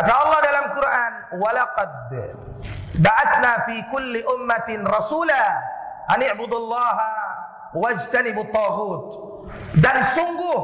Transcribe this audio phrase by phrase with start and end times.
[0.00, 1.12] Kata Allah dalam Quran,
[1.44, 1.90] "Walaqad
[3.04, 5.60] ba'atsna fi kulli ummatin rasula
[6.08, 7.12] an i'budullaha
[7.76, 9.12] wajtanibut taghut."
[9.76, 10.60] Dan sungguh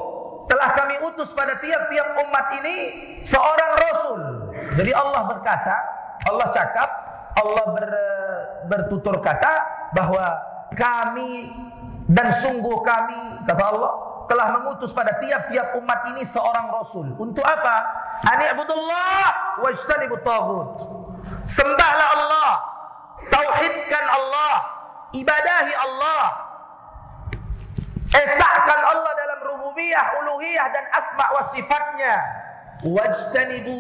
[0.49, 2.77] telah kami utus pada tiap-tiap umat ini
[3.21, 4.21] seorang rasul.
[4.73, 5.77] Jadi Allah berkata,
[6.33, 6.89] Allah cakap,
[7.37, 7.87] Allah ber,
[8.73, 9.53] bertutur kata
[9.93, 10.33] bahwa
[10.73, 11.53] kami
[12.09, 13.93] dan sungguh kami kata Allah
[14.27, 17.07] telah mengutus pada tiap-tiap umat ini seorang rasul.
[17.19, 17.77] Untuk apa?
[18.27, 20.71] Ani'budullah wajtanibut taghut.
[21.47, 22.51] Sembahlah Allah,
[23.31, 24.55] tauhidkan Allah,
[25.15, 26.25] ibadahi Allah.
[28.11, 32.15] Esahkan Allah dalam rububiyah, uluhiyah dan asma wa sifatnya.
[32.87, 33.79] Wajtanibu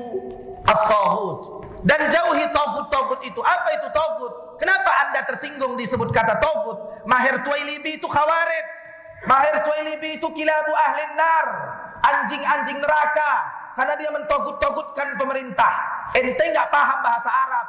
[0.66, 1.42] at-taghut.
[1.86, 3.38] Dan jauhi taghut-taghut itu.
[3.38, 4.58] Apa itu taghut?
[4.58, 7.06] Kenapa Anda tersinggung disebut kata taghut?
[7.06, 8.75] Mahir Tuwailibi itu khawarid.
[9.26, 11.46] Mahir Tuwailibi itu kilabu ahli nar.
[12.02, 13.30] Anjing-anjing neraka.
[13.74, 15.72] Karena dia mentogut-togutkan pemerintah.
[16.16, 17.66] Ente nggak paham bahasa Arab.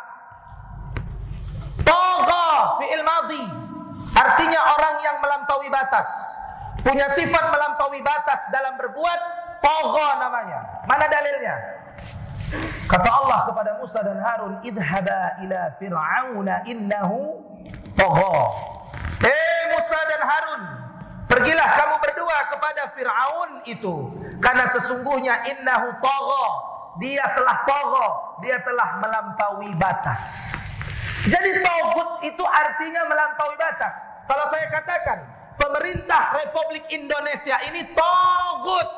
[1.83, 3.43] Toga fi'il madhi.
[4.15, 6.07] Artinya orang yang melampaui batas.
[6.85, 9.19] Punya sifat melampaui batas dalam berbuat.
[9.59, 10.85] Toga namanya.
[10.87, 11.55] Mana dalilnya?
[12.87, 17.43] Kata Allah kepada Musa dan Harun, "Idhaba ila Fir'auna innahu
[17.99, 18.39] tagha."
[19.27, 20.61] Eh Musa dan Harun,
[21.37, 23.95] pergilah kamu berdua kepada Firaun itu,
[24.41, 26.47] karena sesungguhnya innahu tagha.
[26.97, 28.07] Dia telah tagha,
[28.41, 30.49] dia telah melampaui batas.
[31.29, 34.09] Jadi togut itu artinya melampaui batas.
[34.25, 35.21] Kalau saya katakan
[35.61, 38.89] pemerintah Republik Indonesia ini togut,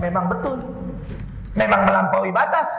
[0.00, 0.64] memang betul.
[1.52, 2.72] Memang melampaui batas.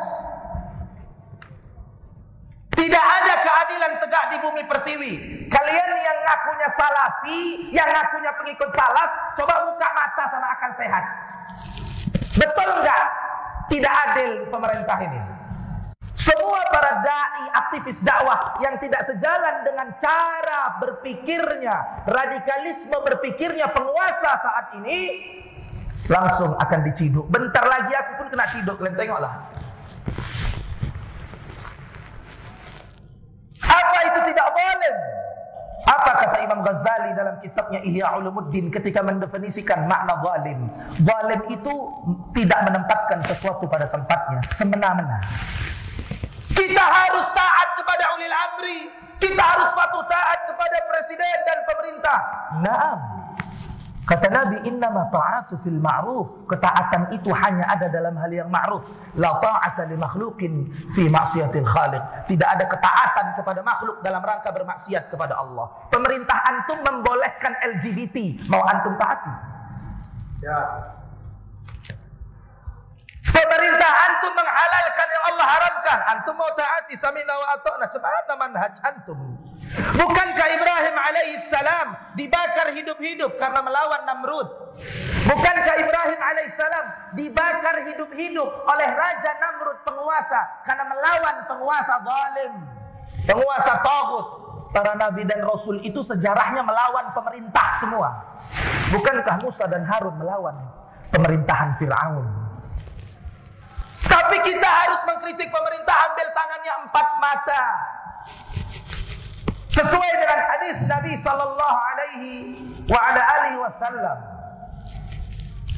[2.84, 5.14] Tidak ada keadilan tegak di bumi pertiwi.
[5.48, 7.40] Kalian yang ngakunya salafi,
[7.72, 11.04] yang ngakunya pengikut salaf, coba buka mata sama akan sehat.
[12.36, 13.04] Betul enggak?
[13.72, 15.16] Tidak adil pemerintah ini.
[16.20, 24.76] Semua para dai, aktivis dakwah yang tidak sejalan dengan cara berpikirnya, radikalisme berpikirnya penguasa saat
[24.84, 25.24] ini,
[26.12, 27.32] langsung akan diciduk.
[27.32, 29.53] Bentar lagi aku pun kena ciduk, kalian tengoklah.
[33.84, 34.96] Apa itu tidak boleh?
[35.84, 40.72] Apa kata Imam Ghazali dalam kitabnya Ihya Ulumuddin ketika mendefinisikan makna zalim?
[41.04, 41.74] Zalim itu
[42.32, 45.20] tidak menempatkan sesuatu pada tempatnya, semena-mena.
[46.56, 48.80] Kita harus taat kepada ulil amri.
[49.20, 52.20] Kita harus patuh taat kepada presiden dan pemerintah.
[52.64, 53.00] Naam.
[54.04, 56.44] Kata Nabi, innama ta'atu fil ma'ruf.
[56.52, 58.84] Ketaatan itu hanya ada dalam hal yang ma'ruf.
[59.16, 62.04] La ta'ata li makhlukin fi maksiatil khaliq.
[62.28, 65.72] Tidak ada ketaatan kepada makhluk dalam rangka bermaksiat kepada Allah.
[65.88, 68.44] Pemerintah antum membolehkan LGBT.
[68.52, 69.34] Mau antum taati?
[70.44, 70.60] Ya.
[73.24, 76.00] Pemerintah antum menghalalkan yang Allah haramkan.
[76.12, 77.88] Antum mau taati samina wa ata'na.
[77.88, 79.40] Sebagaimana manhaj antum.
[79.96, 80.96] Bukankah Ibrahim
[81.64, 81.88] alaihissalam
[82.20, 84.48] dibakar hidup-hidup karena melawan Namrud?
[85.24, 86.86] Bukankah Ibrahim alaihissalam
[87.16, 92.54] dibakar hidup-hidup oleh Raja Namrud penguasa karena melawan penguasa zalim,
[93.24, 94.28] penguasa tagut?
[94.74, 98.10] Para nabi dan rasul itu sejarahnya melawan pemerintah semua.
[98.90, 100.58] Bukankah Musa dan Harun melawan
[101.14, 102.26] pemerintahan Firaun?
[104.02, 107.64] Tapi kita harus mengkritik pemerintah ambil tangannya empat mata.
[109.74, 112.34] Sesuai dengan hadis Nabi sallallahu alaihi
[112.86, 114.18] wa ala alihi wasallam.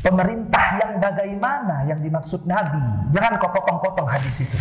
[0.03, 2.77] Pemerintah yang bagaimana yang dimaksud Nabi?
[3.15, 4.59] Jangan kau potong-potong hadis itu.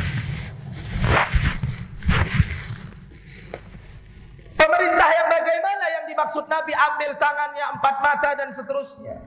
[4.54, 9.18] Pemerintah yang bagaimana yang dimaksud Nabi ambil tangannya empat mata dan seterusnya.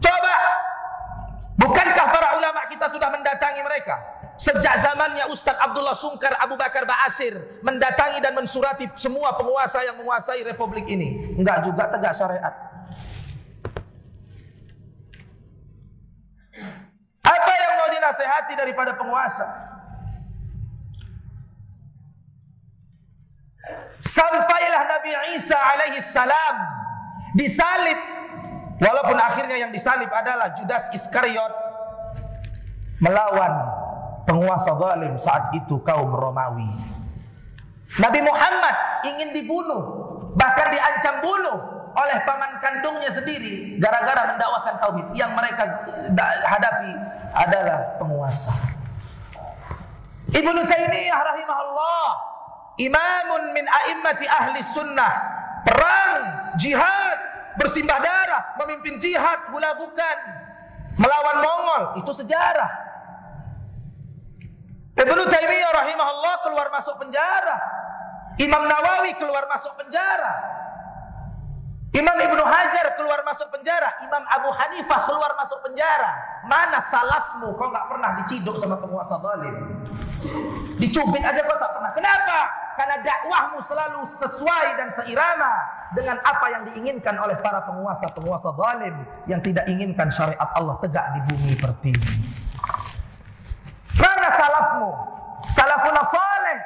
[0.00, 0.34] Coba
[1.56, 4.15] Bukankah para ulama kita sudah mendatangi mereka?
[4.36, 10.44] Sejak zamannya Ustadz Abdullah Sungkar Abu Bakar Ba'asir mendatangi dan mensurati semua penguasa yang menguasai
[10.44, 11.36] republik ini.
[11.40, 12.52] Enggak juga tegak syariat.
[17.24, 19.46] Apa yang mau dinasehati daripada penguasa?
[24.04, 26.56] Sampailah Nabi Isa alaihi salam
[27.34, 27.98] disalib
[28.76, 31.52] Walaupun akhirnya yang disalib adalah Judas Iskariot
[33.00, 33.52] melawan
[34.26, 36.68] penguasa zalim saat itu kaum Romawi.
[37.96, 38.76] Nabi Muhammad
[39.06, 39.82] ingin dibunuh,
[40.34, 41.58] bahkan diancam bunuh
[41.96, 45.06] oleh paman kandungnya sendiri gara-gara mendakwakan tauhid.
[45.16, 45.64] Yang mereka
[46.44, 46.92] hadapi
[47.32, 48.52] adalah penguasa.
[50.34, 52.08] Ibnu Taimiyah rahimahullah,
[52.82, 55.12] imamun min a'immati ahli sunnah,
[55.62, 56.14] perang,
[56.58, 57.18] jihad,
[57.56, 60.16] bersimbah darah, memimpin jihad, hulagukan,
[60.98, 62.85] melawan Mongol, itu sejarah.
[64.96, 67.56] Ibnu Taimiyah rahimahullah keluar masuk penjara.
[68.40, 70.56] Imam Nawawi keluar masuk penjara.
[71.96, 76.12] Imam Ibnu Hajar keluar masuk penjara, Imam Abu Hanifah keluar masuk penjara.
[76.44, 77.56] Mana salafmu?
[77.56, 79.56] Kau nggak pernah diciduk sama penguasa zalim.
[80.76, 81.92] Dicubit aja kau tak pernah.
[81.96, 82.38] Kenapa?
[82.76, 85.52] Karena dakwahmu selalu sesuai dan seirama
[85.96, 88.94] dengan apa yang diinginkan oleh para penguasa-penguasa zalim
[89.24, 92.04] yang tidak inginkan syariat Allah tegak di bumi pertiwi.
[94.76, 94.92] Salafmu?
[95.56, 96.58] Salafun saleh.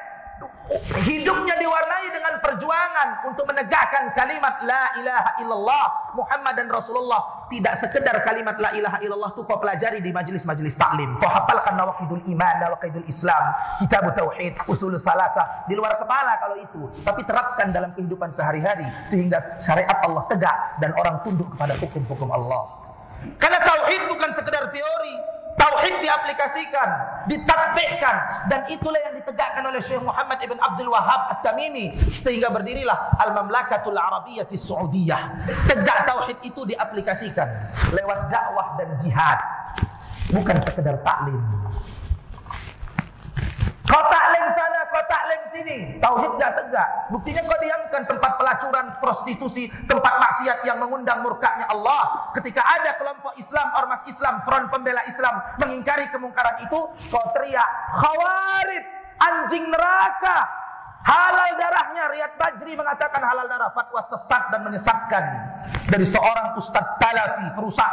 [1.05, 5.85] Hidupnya diwarnai dengan perjuangan untuk menegakkan kalimat la ilaha illallah
[6.17, 7.45] Muhammad dan Rasulullah.
[7.51, 11.13] Tidak sekedar kalimat la ilaha illallah itu kau pelajari di majelis-majelis taklim.
[11.21, 13.53] Kau hafalkan nawakidul iman nawakidul islam
[13.83, 16.89] kitab tauhid usul salasa di luar kepala kalau itu.
[17.05, 22.65] Tapi terapkan dalam kehidupan sehari-hari sehingga syariat Allah tegak dan orang tunduk kepada hukum-hukum Allah.
[23.37, 26.89] Karena tauhid bukan sekedar teori Tauhid diaplikasikan,
[27.29, 28.15] ditatbikkan
[28.49, 34.49] dan itulah yang ditegakkan oleh Syekh Muhammad ibn Abdul Wahab At-Tamimi sehingga berdirilah Al-Mamlakatul Arabiyyah
[34.49, 35.21] Saudiyah.
[35.69, 37.45] Tegak tauhid itu diaplikasikan
[37.93, 39.37] lewat dakwah dan jihad,
[40.33, 41.37] bukan sekedar taklim.
[43.85, 45.77] Kau taklim sana, kau taklim sini.
[46.03, 46.89] Tauhid tidak tegak.
[47.09, 52.31] Buktinya kau diamkan tempat pelacuran, prostitusi, tempat maksiat yang mengundang murkanya Allah.
[52.35, 58.83] Ketika ada kelompok Islam, ormas Islam, front pembela Islam mengingkari kemungkaran itu, kau teriak, khawarid,
[59.23, 60.59] anjing neraka.
[61.01, 65.23] Halal darahnya, Riyad Bajri mengatakan halal darah fatwa sesat dan menyesatkan
[65.89, 67.89] dari seorang ustadz talafi, perusak.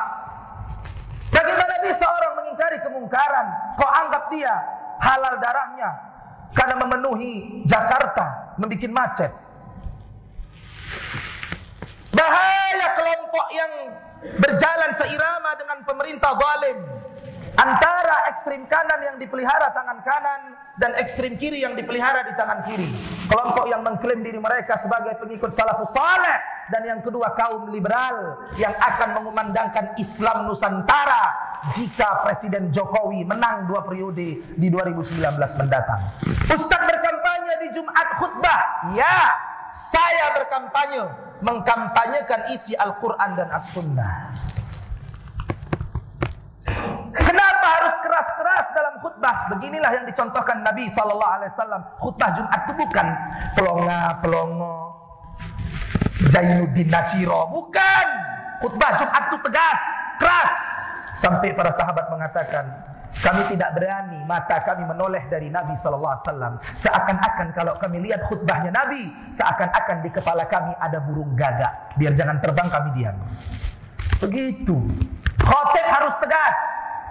[1.33, 3.47] Bagaimana bisa orang mengingkari kemungkaran?
[3.81, 4.53] Kau anggap dia
[5.01, 6.07] halal darahnya
[6.56, 9.33] karena memenuhi Jakarta, membuat macet.
[12.12, 13.73] Bahaya kelompok yang
[14.41, 16.79] berjalan seirama dengan pemerintah zalim.
[17.59, 17.98] Antara
[18.49, 20.41] ekstrim kanan yang dipelihara tangan kanan
[20.81, 22.89] dan ekstrim kiri yang dipelihara di tangan kiri.
[23.29, 26.41] Kelompok yang mengklaim diri mereka sebagai pengikut salafus saleh
[26.73, 31.29] dan yang kedua kaum liberal yang akan mengumandangkan Islam Nusantara
[31.77, 35.21] jika Presiden Jokowi menang dua periode di 2019
[35.61, 36.09] mendatang.
[36.49, 38.97] Ustaz berkampanye di Jumat khutbah.
[38.97, 39.37] Ya,
[39.69, 41.05] saya berkampanye
[41.44, 44.33] mengkampanyekan isi Al-Qur'an dan As-Sunnah.
[47.19, 49.37] Kenapa harus keras-keras dalam khutbah?
[49.55, 51.82] Beginilah yang dicontohkan Nabi Sallallahu Alaihi Wasallam.
[51.99, 53.06] Khutbah Jumat itu bukan
[53.59, 54.76] pelonga pelongo
[56.31, 58.06] Jainuddin Naciro, bukan.
[58.59, 59.81] Khutbah Jumat itu tegas,
[60.19, 60.55] keras.
[61.19, 62.67] Sampai para sahabat mengatakan,
[63.19, 66.55] kami tidak berani mata kami menoleh dari Nabi Sallallahu Alaihi Wasallam.
[66.76, 71.97] Seakan-akan kalau kami lihat khutbahnya Nabi, seakan-akan di kepala kami ada burung gagak.
[71.97, 73.17] Biar jangan terbang kami diam.
[74.23, 74.76] Begitu.
[75.38, 76.48] Khotib harus tegas.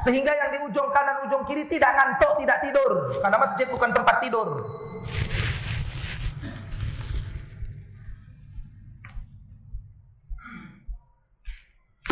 [0.02, 2.92] Sehingga yang di ujung kanan, ujung kiri tidak ngantuk, tidak tidur.
[3.22, 4.48] Karena masjid bukan tempat tidur.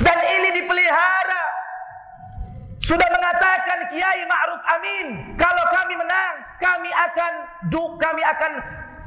[0.02, 1.44] Dan ini dipelihara.
[2.86, 7.34] Sudah mengatakan Kiai Ma'ruf Amin, kalau kami menang, kami akan
[7.74, 8.52] du, kami akan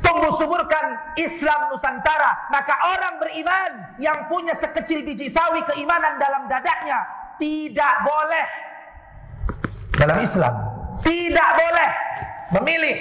[0.02, 2.50] tumbuh suburkan Islam Nusantara.
[2.50, 3.70] Maka orang beriman
[4.02, 7.06] yang punya sekecil biji sawi keimanan dalam dadanya
[7.38, 8.67] tidak boleh
[9.98, 10.54] dalam Islam
[11.02, 11.90] tidak boleh
[12.58, 12.96] memilih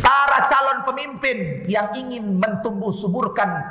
[0.00, 3.62] para calon pemimpin yang ingin mentumbuh suburkan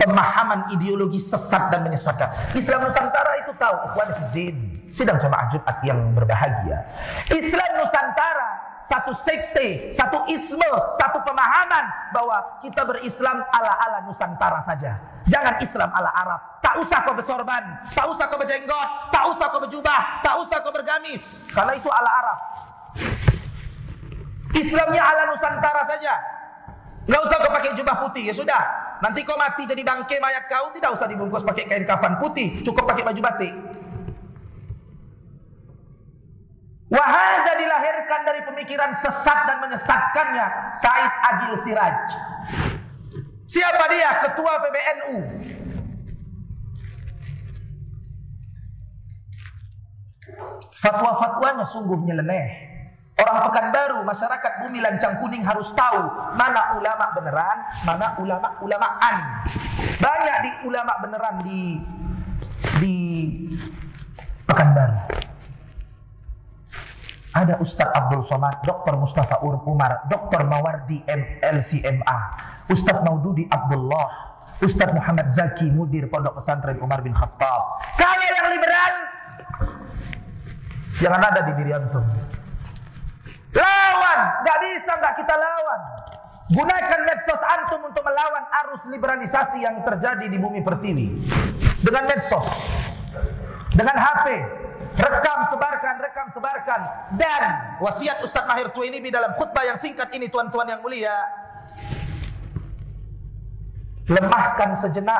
[0.00, 2.28] pemahaman ideologi sesat dan menyesatkan.
[2.56, 4.56] Islam Nusantara itu tahu ikhwan fiddin,
[4.88, 6.84] sidang jemaah Jumat yang berbahagia.
[7.32, 14.94] Islam Nusantara satu sekte, satu isme, satu pemahaman bahwa kita berislam ala-ala Nusantara saja.
[15.26, 16.40] Jangan Islam ala Arab.
[16.76, 17.64] Tak usah kau bersorban,
[17.96, 21.48] tak usah kau berjenggot, tak usah kau berjubah, tak usah kau bergamis.
[21.48, 22.38] Karena itu ala Arab.
[24.52, 26.20] Islamnya ala Nusantara saja.
[27.08, 28.60] Nggak usah kau pakai jubah putih, ya sudah.
[29.00, 32.84] Nanti kau mati jadi bangke mayat kau, tidak usah dibungkus pakai kain kafan putih, cukup
[32.84, 33.56] pakai baju batik.
[36.92, 41.96] Wahada dilahirkan dari pemikiran sesat dan menyesatkannya Said Agil Siraj.
[43.48, 44.20] Siapa dia?
[44.28, 45.16] Ketua PBNU.
[50.78, 52.76] Fatwa-fatwanya sungguh nyeleneh.
[53.16, 56.04] Orang Pekanbaru, masyarakat bumi lancang kuning harus tahu
[56.36, 57.58] mana ulama beneran,
[57.88, 59.16] mana ulama ulamaan.
[59.96, 61.60] Banyak di ulama beneran di
[62.76, 62.96] di
[64.44, 65.24] Pekanbaru.
[67.36, 68.96] Ada Ustadz Abdul Somad, Dr.
[68.96, 70.48] Mustafa Umar, Dr.
[70.48, 71.04] Mawardi
[71.44, 72.18] LCMA,
[72.72, 74.08] Ustadz Maududi Abdullah,
[74.64, 77.76] Ustadz Muhammad Zaki, Mudir Pondok Pesantren Umar bin Khattab.
[78.00, 78.92] Kalau yang liberal,
[80.98, 82.04] jangan ada di diri antum.
[83.56, 84.20] Lawan
[84.86, 85.80] bisa nggak kita lawan.
[86.46, 91.18] Gunakan medsos antum untuk melawan arus liberalisasi yang terjadi di bumi pertiwi.
[91.82, 92.46] Dengan medsos.
[93.74, 94.46] Dengan HP.
[94.94, 96.80] Rekam, sebarkan, rekam, sebarkan.
[97.18, 97.42] Dan
[97.82, 101.18] wasiat Ustadz Mahir Tuwailibi dalam khutbah yang singkat ini tuan-tuan yang mulia.
[104.06, 105.18] Lemahkan sejenak,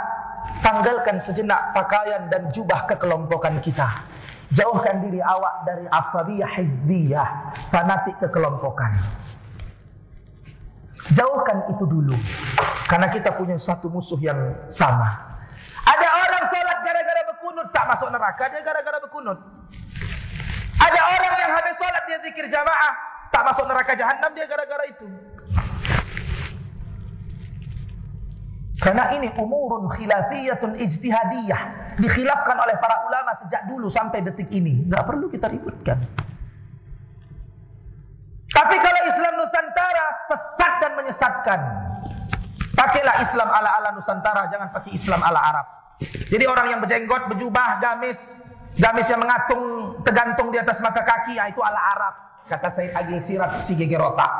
[0.62, 4.06] tanggalkan sejenak pakaian dan jubah kekelompokan kita.
[4.54, 7.28] Jauhkan diri awak dari asabiyah hizbiyah,
[7.74, 8.94] fanatik kekelompokan.
[11.14, 12.14] Jauhkan itu dulu.
[12.86, 14.38] Karena kita punya satu musuh yang
[14.70, 15.10] sama.
[15.86, 19.38] Ada orang sholat gara-gara berkunut tak masuk neraka, dia gara-gara berkunut.
[20.78, 22.94] Ada orang yang habis sholat dia zikir jamaah,
[23.34, 25.06] tak masuk neraka jahanam dia gara-gara itu.
[28.86, 31.62] Karena ini umurun khilafiyatun ijtihadiyah.
[31.98, 34.86] Dikhilafkan oleh para ulama sejak dulu sampai detik ini.
[34.86, 35.98] Nggak perlu kita ributkan.
[38.46, 41.60] Tapi kalau Islam Nusantara sesat dan menyesatkan.
[42.78, 45.66] Pakailah Islam ala-ala Nusantara, jangan pakai Islam ala Arab.
[46.30, 48.38] Jadi orang yang berjenggot, berjubah, gamis,
[48.78, 52.14] gamis yang mengatung, tergantung di atas mata kaki, ya itu ala Arab.
[52.46, 54.30] Kata Said Agil Sirat, si Gegerota.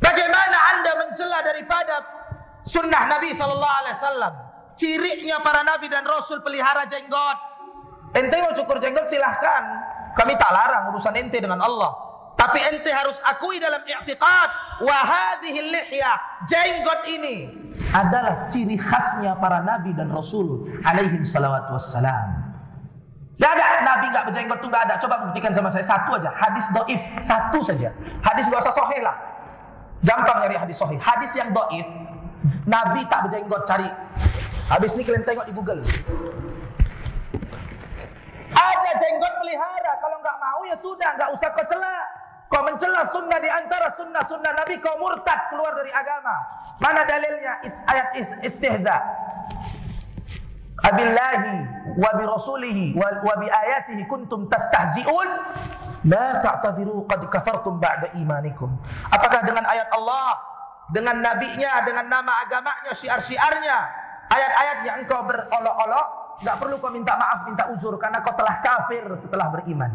[0.00, 2.21] Bagaimana anda mencela daripada
[2.66, 4.34] sunnah Nabi Sallallahu Alaihi Wasallam?
[4.72, 7.38] Cirinya para Nabi dan Rasul pelihara jenggot.
[8.16, 9.62] Ente mau cukur jenggot silahkan.
[10.16, 11.92] Kami tak larang urusan ente dengan Allah.
[12.36, 14.50] Tapi ente harus akui dalam i'tiqad
[14.82, 16.12] wahadihil lihya
[16.48, 17.46] jenggot ini
[17.94, 22.50] adalah ciri khasnya para nabi dan rasul alaihim salawatu wassalam.
[23.38, 24.98] Gak ada nabi gak berjenggot tuh gak ada.
[24.98, 26.34] Coba buktikan sama saya satu aja.
[26.34, 27.94] Hadis doif satu saja.
[28.20, 28.90] Hadis gak usah.
[30.02, 30.98] Gampang nyari hadis sahih.
[30.98, 31.86] Hadis yang doif,
[32.66, 33.88] Nabi tak berjenggot cari.
[34.70, 35.80] Habis ini kalian tengok di Google.
[38.52, 39.92] Ada jenggot pelihara.
[40.00, 42.00] Kalau nggak mau ya sudah, nggak usah kau celah.
[42.52, 46.36] Kau mencela sunnah di antara sunnah-sunnah Nabi, kau murtad keluar dari agama.
[46.84, 47.64] Mana dalilnya?
[47.64, 49.00] Is, ayat is, istihza.
[50.84, 51.64] Abillahi
[51.96, 55.28] wa bi rasulihi wa bi ayatihi kuntum tastahzi'un
[56.10, 58.68] la ta'tadiru qad kafartum ba'da imanikum.
[59.08, 60.36] Apakah dengan ayat Allah,
[60.92, 63.78] dengan nabinya, dengan nama agamanya, syiar-syiarnya,
[64.28, 66.06] ayat-ayatnya engkau berolok-olok,
[66.44, 69.88] enggak perlu kau minta maaf, minta uzur karena kau telah kafir setelah beriman.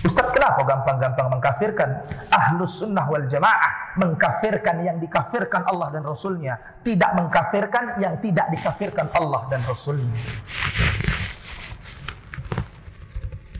[0.00, 1.90] Ustaz kenapa gampang-gampang mengkafirkan?
[2.32, 9.12] Ahlus sunnah wal jamaah Mengkafirkan yang dikafirkan Allah dan Rasulnya Tidak mengkafirkan yang tidak dikafirkan
[9.12, 10.16] Allah dan Rasulnya.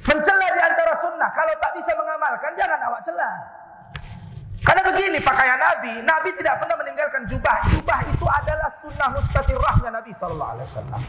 [0.09, 3.60] Mencela di antara sunnah Kalau tak bisa mengamalkan jangan awak celah
[4.61, 7.64] karena begini pakaian Nabi, Nabi tidak pernah meninggalkan jubah.
[7.73, 11.02] Jubah itu adalah sunnah mustatirahnya Nabi Sallallahu Alaihi Wasallam.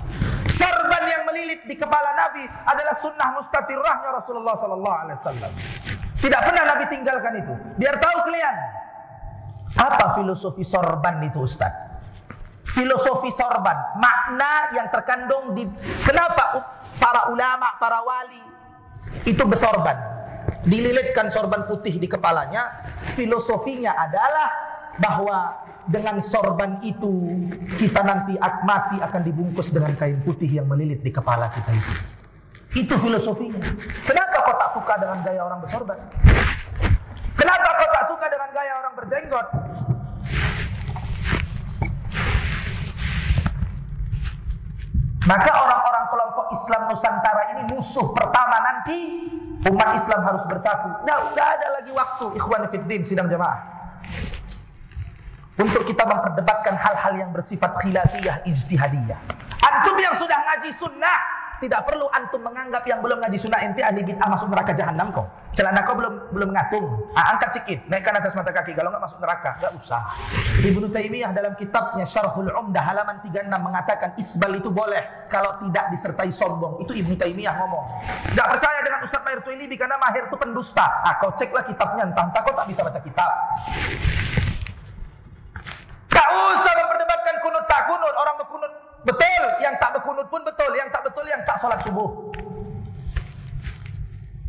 [0.47, 5.51] Serban yang melilit di kepala Nabi adalah sunnah mustatirahnya Rasulullah Sallallahu Alaihi Wasallam.
[6.23, 7.53] Tidak pernah Nabi tinggalkan itu.
[7.75, 8.55] Biar tahu kalian
[9.75, 11.75] apa filosofi sorban itu Ustaz.
[12.71, 15.67] Filosofi sorban, makna yang terkandung di
[16.07, 16.55] kenapa
[17.03, 18.39] para ulama, para wali
[19.27, 20.11] itu bersorban
[20.65, 24.47] dililitkan sorban putih di kepalanya, filosofinya adalah
[24.99, 25.37] bahwa
[25.87, 27.41] dengan sorban itu
[27.79, 28.37] kita nanti
[28.67, 31.93] mati akan dibungkus dengan kain putih yang melilit di kepala kita itu.
[32.85, 33.59] Itu filosofinya.
[34.07, 35.99] Kenapa kau tak suka dengan gaya orang bersorban?
[37.35, 39.47] Kenapa kau tak suka dengan gaya orang berjenggot?
[45.29, 49.29] Maka orang-orang kelompok Islam Nusantara ini musuh pertama nanti
[49.69, 50.89] umat Islam harus bersatu.
[51.05, 53.61] Nah, tidak ada lagi waktu ikhwan fiddin sidang jemaah.
[55.61, 59.19] Untuk kita memperdebatkan hal-hal yang bersifat khilafiyah ijtihadiyah.
[59.61, 61.19] Antum yang sudah ngaji sunnah,
[61.61, 65.29] tidak perlu antum menganggap yang belum ngaji sunnah ente ahli bid'ah masuk neraka jahanam kok.
[65.53, 66.85] Celana kau belum belum ngatung.
[67.13, 68.73] Ah, angkat sikit, naikkan atas mata kaki.
[68.73, 70.01] Kalau nggak masuk neraka, nggak usah.
[70.65, 76.33] Ibnu Taimiyah dalam kitabnya Syarhul Umdah halaman 36 mengatakan isbal itu boleh kalau tidak disertai
[76.33, 76.81] sombong.
[76.81, 77.85] Itu Ibnu Taimiyah ngomong.
[78.33, 80.87] Nggak percaya dengan Ustaz Mahir Tuilibi karena Mahir itu pendusta.
[81.05, 83.29] Ah, kau ceklah kitabnya, entah entah kau tak bisa baca kitab.
[86.09, 88.13] Tak usah memperdebatkan kunut tak kunut.
[88.17, 92.09] Orang berkunut Betul, yang tak berkunut pun betul, yang tak yang tak sholat subuh.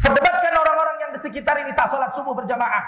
[0.02, 2.84] Perdebatkan orang-orang yang di sekitar ini tak sholat subuh berjamaah.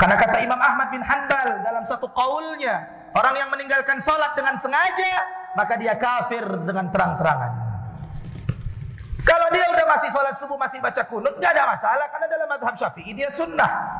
[0.00, 5.14] Karena kata Imam Ahmad bin Hanbal dalam satu kaulnya, orang yang meninggalkan sholat dengan sengaja,
[5.52, 7.52] maka dia kafir dengan terang-terangan.
[9.20, 12.08] Kalau dia udah masih sholat subuh, masih baca kunut, gak ada masalah.
[12.08, 13.99] Karena dalam madhab syafi'i dia sunnah.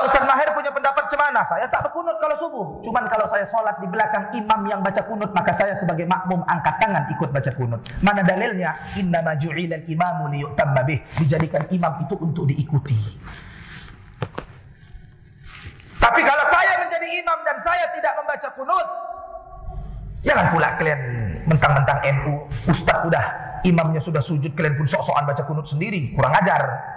[0.00, 1.44] Kalau Ustaz Mahir punya pendapat cemana?
[1.44, 2.80] Saya tak berkunut kalau subuh.
[2.80, 6.72] Cuman kalau saya sholat di belakang imam yang baca kunut, maka saya sebagai makmum angkat
[6.80, 7.84] tangan ikut baca kunut.
[8.00, 8.72] Mana dalilnya?
[8.96, 11.04] Inna maju'ilal imamu liyu'tamma bih.
[11.20, 12.96] Dijadikan imam itu untuk diikuti.
[16.00, 18.86] Tapi kalau saya menjadi imam dan saya tidak membaca kunut,
[20.24, 21.00] jangan pula kalian
[21.44, 23.24] mentang-mentang NU, ustaz udah
[23.68, 26.88] imamnya sudah sujud, kalian pun sok-sokan baca kunut sendiri, kurang ajar.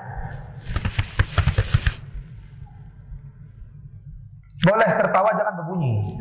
[4.64, 6.16] Boleh tertawa jangan berbunyi.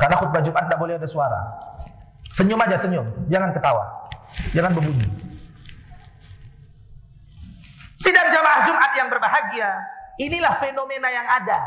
[0.00, 1.40] Karena khutbah Jumat tidak boleh ada suara.
[2.34, 4.10] Senyum aja senyum, jangan ketawa.
[4.50, 5.06] Jangan berbunyi.
[8.00, 9.70] Sidang jamaah Jumat yang berbahagia,
[10.18, 11.58] inilah fenomena yang ada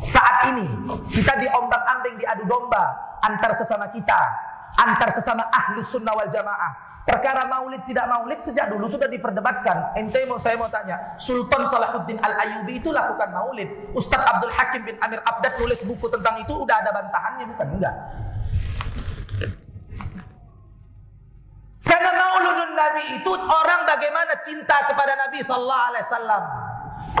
[0.00, 0.66] saat ini.
[1.12, 4.20] Kita diombang-ambing diadu domba antar sesama kita,
[4.78, 6.88] antar sesama ahli sunnah wal jamaah.
[7.08, 9.96] Perkara maulid tidak maulid sejak dulu sudah diperdebatkan.
[9.96, 13.64] Ente mau saya mau tanya, Sultan Salahuddin Al Ayyubi itu lakukan maulid.
[13.96, 17.66] Ustadz Abdul Hakim bin Amir Abdad nulis buku tentang itu udah ada bantahannya bukan?
[17.80, 17.94] Enggak.
[21.80, 26.42] Karena mauludun Nabi itu orang bagaimana cinta kepada Nabi Sallallahu Alaihi Wasallam.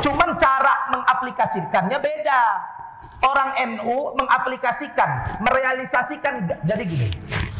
[0.04, 2.42] Cuman cara mengaplikasikannya beda.
[3.18, 7.08] Orang NU mengaplikasikan, merealisasikan jadi gini.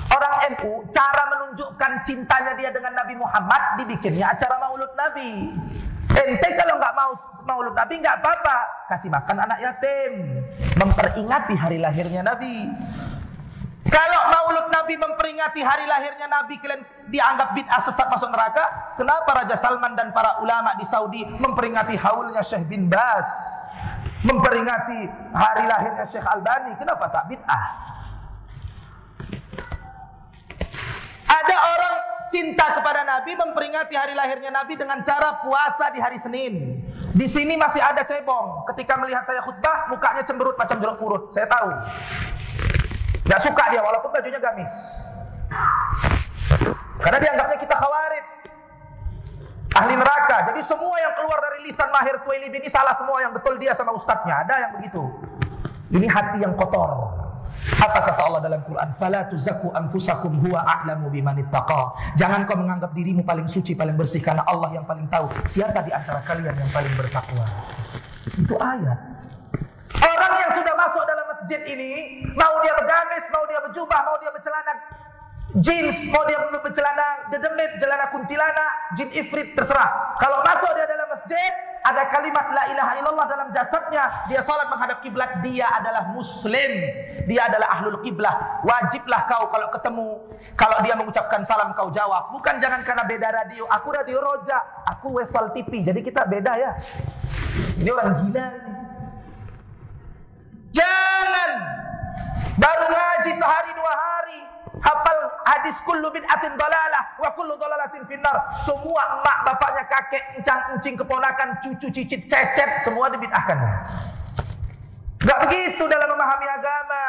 [0.08, 5.50] Orang NU cara menunjukkan cintanya dia dengan Nabi Muhammad dibikinnya acara Maulud Nabi.
[6.14, 7.12] Ente kalau nggak mau
[7.44, 8.56] Maulud Nabi nggak apa-apa,
[8.88, 10.40] kasih makan anak yatim,
[10.78, 12.70] memperingati hari lahirnya Nabi.
[13.88, 19.56] Kalau Maulud Nabi memperingati hari lahirnya Nabi kalian dianggap bid'ah sesat masuk neraka, kenapa Raja
[19.56, 23.28] Salman dan para ulama di Saudi memperingati haulnya Syekh bin Bas?
[24.18, 27.64] Memperingati hari lahirnya Syekh Albani, kenapa tak bid'ah?
[31.28, 31.94] Ada orang
[32.26, 36.82] cinta kepada Nabi memperingati hari lahirnya Nabi dengan cara puasa di hari Senin.
[37.14, 38.66] Di sini masih ada cebong.
[38.74, 41.22] Ketika melihat saya khutbah, mukanya cemberut macam jeruk purut.
[41.30, 41.70] Saya tahu.
[43.26, 44.72] Gak suka dia walaupun bajunya gamis.
[46.98, 48.37] Karena dianggapnya kita khawarid.
[49.78, 50.50] Ahli neraka.
[50.50, 53.94] Jadi semua yang keluar dari lisan Mahir Tuwailib ini salah semua yang betul dia sama
[53.94, 54.42] ustadznya.
[54.42, 55.06] Ada yang begitu.
[55.94, 57.14] Ini hati yang kotor.
[57.78, 58.90] Apa kata Allah dalam Quran?
[58.94, 61.42] Fala tuzakku anfusakum huwa a'lamu biman.
[62.18, 65.90] Jangan kau menganggap dirimu paling suci, paling bersih karena Allah yang paling tahu siapa di
[65.94, 67.46] antara kalian yang paling bertakwa.
[68.34, 68.98] Itu ayat.
[69.98, 74.30] Orang yang sudah masuk dalam masjid ini, mau dia bergamis, mau dia berjubah, mau dia
[74.30, 74.72] bercelana
[75.56, 80.16] jeans, mau dia bercelana dedemit, celana kuntilanak, jin ifrit terserah.
[80.20, 81.52] Kalau masuk dia dalam masjid,
[81.88, 86.72] ada kalimat la ilaha illallah dalam jasadnya, dia salat menghadap kiblat, dia adalah muslim.
[87.24, 88.60] Dia adalah ahlul kiblah.
[88.64, 90.08] Wajiblah kau kalau ketemu,
[90.52, 92.28] kalau dia mengucapkan salam kau jawab.
[92.36, 93.64] Bukan jangan karena beda radio.
[93.72, 95.80] Aku radio Roja, aku Wesal TV.
[95.80, 96.72] Jadi kita beda ya.
[97.80, 98.72] Ini orang gila ini.
[100.76, 101.50] Jangan
[102.60, 103.67] baru ngaji sehari
[105.48, 108.52] hadis kullu bid'atin dalalah wa kullu dalalatin finnar.
[108.68, 113.56] Semua emak bapaknya kakek, encang encing keponakan, cucu cicit cecet semua dibid'ahkan.
[115.24, 117.04] Gak begitu dalam memahami agama.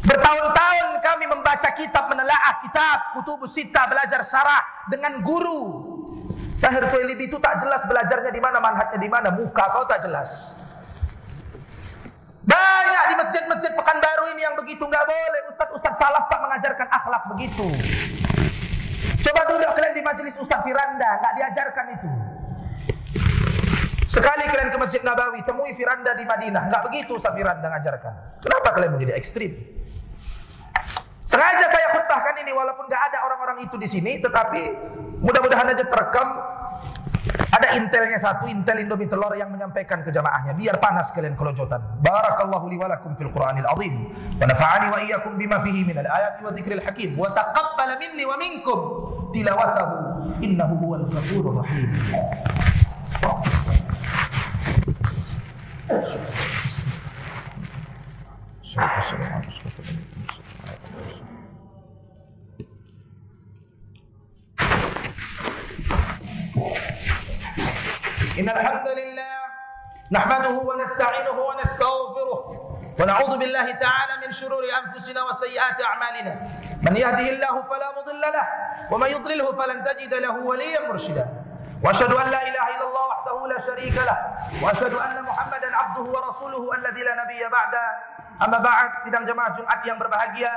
[0.00, 5.86] Bertahun-tahun kami membaca kitab, menelaah kitab, kutubus sita, belajar syarah dengan guru.
[6.58, 10.56] Tahir Tuwailibi itu tak jelas belajarnya di mana, manhatnya di mana, muka kau tak jelas.
[12.44, 15.40] Banyak di masjid-masjid Pekanbaru ini yang begitu nggak boleh.
[15.52, 17.68] Ustaz-ustaz salaf tak mengajarkan akhlak begitu.
[19.20, 22.08] Coba dulu kalian di majelis Ustaz Firanda, nggak diajarkan itu.
[24.10, 28.42] Sekali kalian ke Masjid Nabawi, temui Firanda di Madinah, nggak begitu Ustaz Firanda ngajarkan.
[28.42, 29.54] Kenapa kalian menjadi ekstrim?
[31.28, 34.74] Sengaja saya khutbahkan ini walaupun nggak ada orang-orang itu di sini, tetapi
[35.22, 36.26] mudah-mudahan aja terekam
[37.60, 40.56] ada intelnya satu, intel Indomie telur yang menyampaikan ke jamaahnya.
[40.56, 42.00] Biar panas kalian kelojotan.
[42.00, 44.08] Barakallahu li walakum fil Qur'anil azim.
[44.40, 47.20] Wa nafa'ani wa iyyakum bima fihi minal ayati wa dzikril hakim.
[47.20, 48.80] Wa taqabbala minni wa minkum
[49.36, 51.92] tilawatahu innahu huwal ghafurur rahim.
[68.40, 69.36] إن الحمد لله
[70.16, 72.40] نحمده ونستعينه ونستغفره
[73.00, 76.32] ونعوذ بالله تعالى من شرور أنفسنا وسيئات أعمالنا.
[76.80, 78.46] من يهده الله فلا مضل له
[78.88, 81.24] ومن يضلله فلن تجد له وليا مرشدا.
[81.84, 84.18] وأشهد أن لا إله إلا الله وحده لا شريك له
[84.64, 87.84] وأشهد أن محمدا عبده ورسوله الذي لا نبي بعده.
[88.40, 90.52] أما بعد sidang jemaah Jumat yang berbahagia.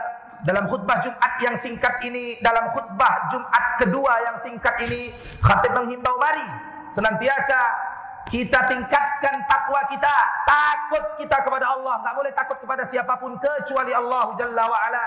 [0.48, 6.20] Dalam khutbah Jumat yang singkat ini dalam khutbah Jumat kedua yang singkat ini khatib menghimbau
[6.20, 6.48] mari
[6.94, 7.60] senantiasa
[8.30, 10.16] kita tingkatkan takwa kita,
[10.48, 15.06] takut kita kepada Allah, nggak boleh takut kepada siapapun kecuali Allah Jalla wa ala.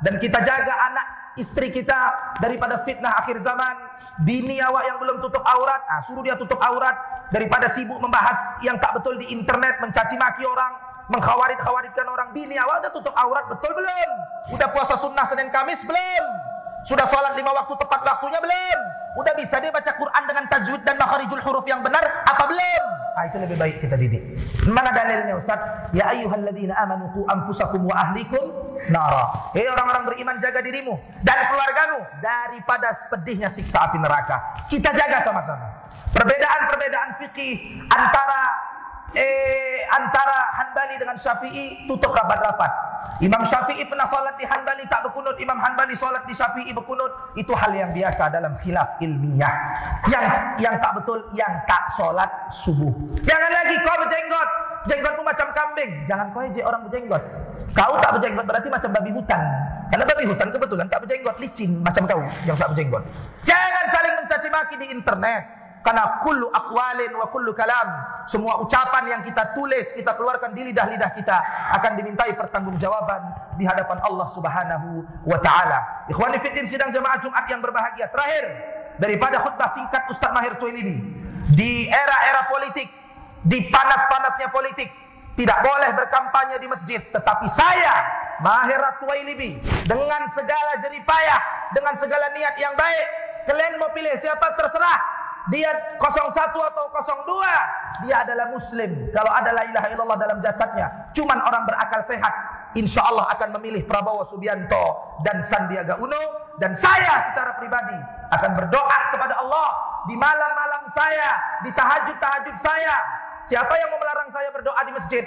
[0.00, 1.96] Dan kita jaga anak istri kita
[2.40, 3.76] daripada fitnah akhir zaman,
[4.24, 6.96] bini awak yang belum tutup aurat, ah, suruh dia tutup aurat
[7.32, 10.72] daripada sibuk membahas yang tak betul di internet, mencaci maki orang,
[11.12, 12.32] mengkhawarit-khawaritkan orang.
[12.32, 14.10] Bini awak udah tutup aurat betul belum?
[14.56, 16.49] Udah puasa sunnah Senin Kamis belum?
[16.80, 18.78] Sudah sholat lima waktu tepat waktunya belum?
[19.20, 22.82] Udah bisa dia baca Quran dengan tajwid dan makharijul huruf yang benar apa belum?
[23.18, 24.22] Ah, itu lebih baik kita didik.
[24.70, 25.60] Mana dalilnya Ustaz?
[25.92, 28.48] Ya ayyuhalladzina amanu qu anfusakum wa ahlikum
[28.88, 29.50] nara.
[29.52, 34.64] Hei orang-orang beriman jaga dirimu dan keluargamu daripada pedihnya siksa api neraka.
[34.70, 35.68] Kita jaga sama-sama.
[36.16, 38.69] Perbedaan-perbedaan fikih antara
[39.16, 42.70] eh antara Hanbali dengan Syafi'i tutup rapat-rapat.
[43.20, 47.10] Imam Syafi'i pernah salat di Hanbali tak berkunut, Imam Hanbali salat di Syafi'i berkunut.
[47.36, 49.52] Itu hal yang biasa dalam khilaf ilmiah.
[50.08, 50.24] Yang
[50.62, 52.94] yang tak betul, yang tak salat subuh.
[53.26, 54.48] Jangan lagi kau berjenggot,
[54.88, 55.90] jenggotmu macam kambing.
[56.08, 57.22] Jangan kau ejek orang berjenggot.
[57.76, 59.42] Kau tak berjenggot berarti macam babi hutan.
[59.90, 63.02] Karena babi hutan kebetulan tak berjenggot, licin macam kau yang tak berjenggot.
[63.44, 65.59] Jangan saling mencaci maki di internet.
[65.80, 67.88] Karena kullu akwalin wa kullu kalam.
[68.28, 71.36] Semua ucapan yang kita tulis, kita keluarkan di lidah-lidah kita
[71.80, 76.04] akan dimintai pertanggungjawaban di hadapan Allah Subhanahu wa taala.
[76.12, 78.12] Ikhwani fiddin sidang jemaah Jumat yang berbahagia.
[78.12, 78.44] Terakhir
[79.00, 81.00] daripada khutbah singkat Ustaz Mahir Tuailibi
[81.56, 82.92] di era-era politik,
[83.40, 84.92] di panas-panasnya politik,
[85.40, 88.04] tidak boleh berkampanye di masjid, tetapi saya
[88.44, 89.56] Mahir Tuailibi
[89.88, 93.06] dengan segala jeripayah, dengan segala niat yang baik,
[93.48, 99.08] kalian mau pilih siapa terserah dia 01 atau 02 dia adalah muslim.
[99.16, 102.32] Kalau ada la ilaha illallah dalam jasadnya cuman orang berakal sehat
[102.76, 106.52] insya Allah akan memilih Prabowo Subianto dan Sandiaga Uno.
[106.60, 107.96] Dan saya secara pribadi
[108.36, 109.68] akan berdoa kepada Allah
[110.04, 113.00] di malam-malam saya di tahajud-tahajud saya.
[113.48, 115.24] Siapa yang mau melarang saya berdoa di masjid?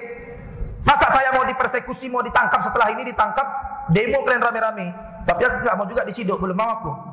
[0.86, 2.62] Masa saya mau dipersekusi mau ditangkap?
[2.62, 3.48] Setelah ini ditangkap
[3.90, 4.94] demo kalian rame-rame.
[5.26, 7.13] Tapi aku nggak mau juga diciduk belum mau aku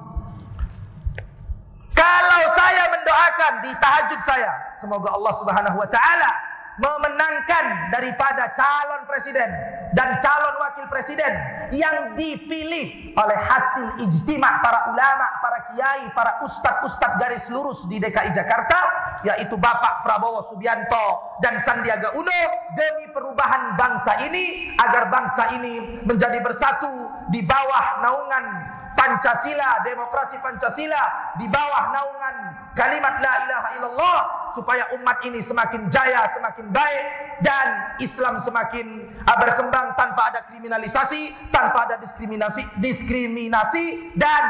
[2.00, 6.32] kalau saya mendoakan di tahajud saya, semoga Allah Subhanahu wa taala
[6.80, 9.52] memenangkan daripada calon presiden
[9.92, 11.28] dan calon wakil presiden
[11.76, 18.32] yang dipilih oleh hasil ijtima para ulama, para kiai, para ustadz-ustadz garis lurus di DKI
[18.32, 18.80] Jakarta
[19.28, 22.40] yaitu Bapak Prabowo Subianto dan Sandiaga Uno
[22.72, 28.44] demi perubahan bangsa ini agar bangsa ini menjadi bersatu di bawah naungan
[28.94, 32.36] Pancasila, demokrasi Pancasila di bawah naungan
[32.76, 34.18] kalimat la ilaha illallah
[34.52, 37.04] supaya umat ini semakin jaya, semakin baik
[37.40, 44.42] dan Islam semakin uh, berkembang tanpa ada kriminalisasi, tanpa ada diskriminasi, diskriminasi dan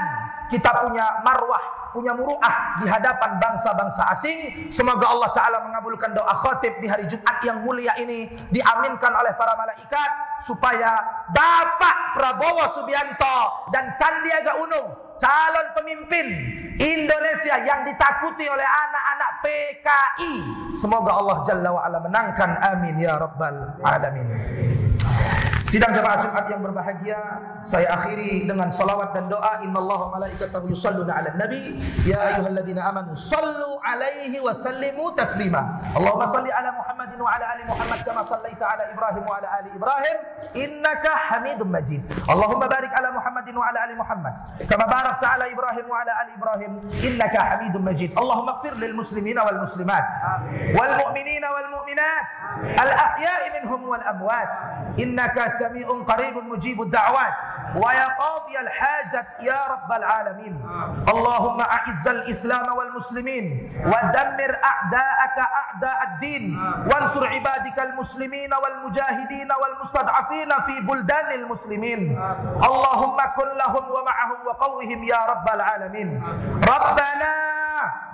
[0.50, 4.70] kita punya marwah, punya muruah di hadapan bangsa-bangsa asing.
[4.70, 8.31] Semoga Allah Ta'ala mengabulkan doa khotib di hari Jumat yang mulia ini.
[8.50, 10.11] Diaminkan oleh para malaikat.
[10.40, 10.96] Supaya
[11.37, 16.26] Bapak Prabowo Subianto dan Sandiaga Uno, calon pemimpin
[16.81, 20.35] Indonesia yang ditakuti oleh anak-anak PKI.
[20.81, 22.50] Semoga Allah Jalla wa'ala menangkan.
[22.72, 24.69] Amin ya Rabbal Alamin.
[25.70, 27.14] Sidang jemaah Jumat yang berbahagia,
[27.62, 29.62] saya akhiri dengan salawat dan doa.
[29.62, 35.78] Innallaha malaikatahu yusalluna 'alan nabi, ya ayyuhalladzina amanu sallu 'alaihi wa sallimu taslima.
[35.94, 39.70] Allahumma salli 'ala Muhammadin wa 'ala ali Muhammad kama sallaita 'ala Ibrahim wa 'ala ali
[39.70, 40.16] Ibrahim
[40.59, 42.02] innaka Hamidum Majid.
[42.26, 44.35] Allahumma barik 'ala Muhammadin wa 'ala ali Muhammad
[44.66, 48.11] kama barakta 'ala Ibrahim wa 'ala ali Ibrahim innaka Hamidum Majid.
[48.18, 50.02] Allahumma ighfir lil muslimina wal muslimat
[50.74, 52.24] wal mu'minina wal mu'minat
[52.74, 54.50] al ahya'i minhum wal amwat.
[54.98, 57.35] Innaka سميع قريب مجيب الدعوات.
[57.77, 60.55] ويا قاضي الحاجة يا رب العالمين.
[61.12, 63.44] اللهم أعز الإسلام والمسلمين
[63.87, 66.44] ودمر أعداءك أعداء الدين.
[66.88, 72.01] وانصر عبادك المسلمين والمجاهدين والمستضعفين في بلدان المسلمين.
[72.68, 76.09] اللهم كن لهم ومعهم وقوهم يا رب العالمين.
[76.75, 77.33] ربنا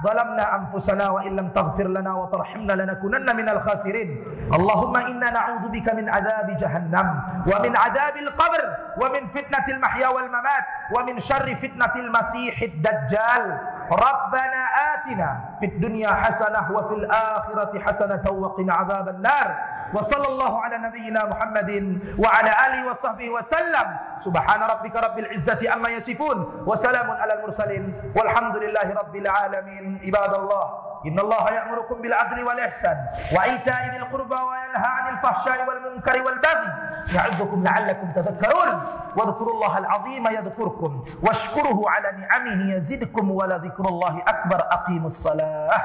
[0.04, 4.08] ظلمنا أنفسنا وإن لم تغفر لنا وترحمنا لنكونن من الخاسرين.
[4.52, 7.06] اللهم إنا نعوذ بك من عذاب جهنم.
[7.46, 8.62] ومن عذاب القبر
[9.02, 10.64] ومن فتنة المحيا والممات
[10.96, 13.58] ومن شر فتنة المسيح الدجال.
[13.92, 14.62] ربنا
[14.94, 19.48] آتنا في الدنيا حسنة وفي الآخرة حسنة وقنا عذاب النار.
[19.94, 21.70] وصلى الله على نبينا محمد
[22.18, 23.86] وعلى آله وصحبه وسلم.
[24.18, 26.64] سبحان ربك رب العزة أما يصفون.
[26.66, 28.12] وسلام على المرسلين.
[28.16, 30.00] والحمد لله رب العالمين.
[30.04, 32.96] عباد الله إن الله يأمركم بالعدل والإحسان
[33.36, 36.72] وإيتاء ذي القربى وينهى عن الفحشاء والمنكر والبغي
[37.14, 38.82] يعظكم لعلكم تذكرون
[39.16, 45.82] واذكروا الله العظيم يذكركم واشكره على نعمه يزدكم ولذكر الله أكبر أقيموا الصلاة